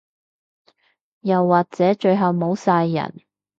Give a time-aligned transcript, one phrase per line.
[1.19, 3.21] 又或者最後冇晒人